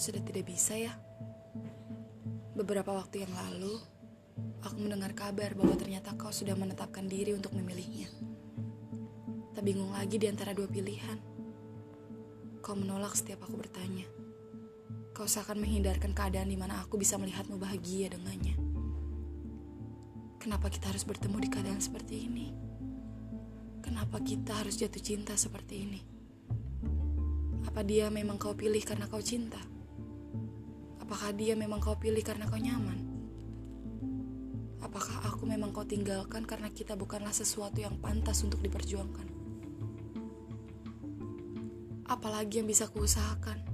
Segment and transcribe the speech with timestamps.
[0.00, 0.96] sudah tidak bisa ya.
[2.56, 3.76] Beberapa waktu yang lalu,
[4.64, 8.08] aku mendengar kabar bahwa ternyata kau sudah menetapkan diri untuk memilihnya.
[9.52, 11.20] Tak bingung lagi di antara dua pilihan.
[12.64, 14.08] Kau menolak setiap aku bertanya.
[15.12, 18.56] Kau seakan menghindarkan keadaan di mana aku bisa melihatmu bahagia dengannya.
[20.40, 22.48] Kenapa kita harus bertemu di keadaan seperti ini?
[23.84, 26.19] Kenapa kita harus jatuh cinta seperti ini?
[27.80, 29.56] Apa dia memang kau pilih karena kau cinta?
[31.00, 33.08] Apakah dia memang kau pilih karena kau nyaman?
[34.84, 39.24] Apakah aku memang kau tinggalkan karena kita bukanlah sesuatu yang pantas untuk diperjuangkan?
[42.04, 43.64] Apalagi yang bisa kuusahakan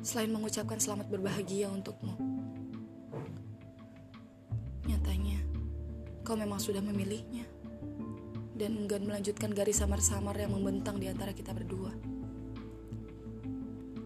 [0.00, 2.16] selain mengucapkan selamat berbahagia untukmu?
[4.88, 5.44] Nyatanya,
[6.24, 7.44] kau memang sudah memilihnya
[8.56, 12.15] dan enggan melanjutkan garis samar-samar yang membentang di antara kita berdua.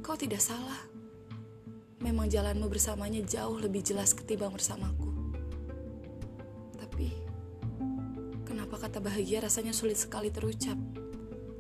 [0.01, 0.91] Kau tidak salah
[2.01, 5.13] memang jalanmu bersamanya jauh lebih jelas ketimbang bersamaku.
[6.81, 7.13] Tapi,
[8.49, 10.77] kenapa kata bahagia rasanya sulit sekali terucap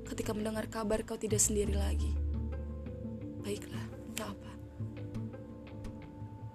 [0.08, 2.16] ketika mendengar kabar kau tidak sendiri lagi?
[3.44, 3.84] Baiklah,
[4.16, 4.52] tak apa.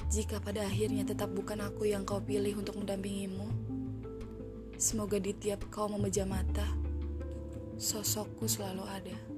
[0.09, 3.45] Jika pada akhirnya tetap bukan aku yang kau pilih untuk mendampingimu,
[4.81, 6.65] semoga di tiap kau memejam mata,
[7.77, 9.34] sosokku selalu ada.